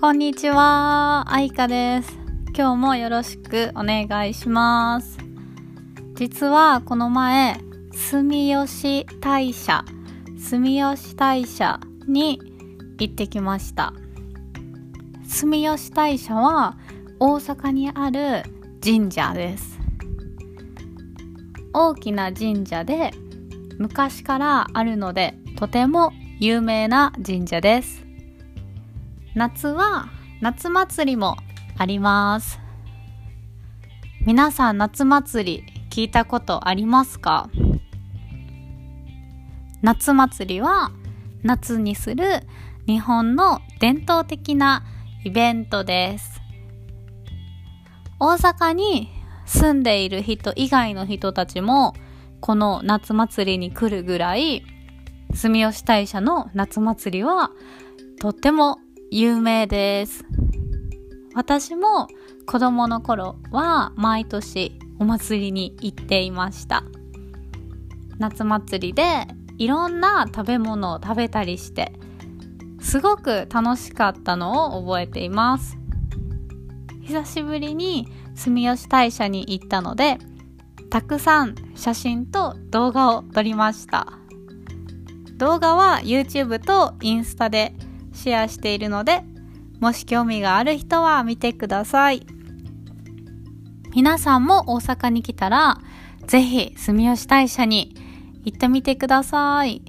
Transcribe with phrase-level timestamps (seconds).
[0.00, 2.18] こんにちは、あいかです。
[2.56, 5.18] 今日もよろしくお願いします。
[6.14, 7.60] 実はこの前、
[7.92, 9.84] 住吉大社、
[10.38, 12.40] 住吉大社に
[12.98, 13.92] 行ってきました。
[15.28, 16.78] 住吉大社は
[17.18, 18.44] 大阪にある
[18.82, 19.78] 神社です。
[21.74, 23.10] 大きな神社で
[23.76, 28.09] 昔からあるのでとても有名な神社です。
[29.36, 30.08] 夏は
[30.40, 31.36] 夏祭りも
[31.78, 32.58] あります。
[34.26, 37.48] 皆さん夏祭り聞いたことありますか？
[39.82, 40.90] 夏祭りは
[41.44, 42.40] 夏にする
[42.86, 44.84] 日本の伝統的な
[45.24, 46.40] イベントです。
[48.18, 49.10] 大阪に
[49.46, 51.94] 住んでいる人以外の人たちも
[52.40, 54.64] この夏祭りに来るぐらい
[55.34, 57.50] 住吉大社の夏祭りは
[58.20, 58.78] とっても
[59.12, 60.24] 有名です。
[61.34, 62.06] 私も
[62.46, 66.84] 子供の頃は毎年お祭りに行っていました。
[68.18, 69.26] 夏祭りで
[69.58, 71.92] いろんな食べ物を食べたりして
[72.80, 75.76] すごく楽しかったのを覚えています。
[77.02, 80.18] 久しぶりに住吉大社に行ったので
[80.88, 84.06] たくさん写真と動画を撮りました。
[85.36, 87.74] 動画は YouTube とインスタで
[88.12, 89.22] シェアしているので、
[89.80, 92.26] もし興味がある人は見てください。
[93.94, 95.78] 皆さんも大阪に来たら、
[96.26, 97.94] ぜひ住吉大社に
[98.44, 99.82] 行ってみてください。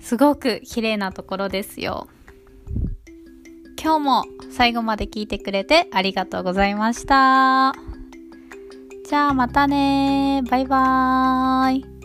[0.00, 2.08] すごく綺麗なところですよ。
[3.80, 7.72] 今日も最後まで聞いてくれてありがとうございました。
[9.08, 11.97] じゃあまたねバイバーイ。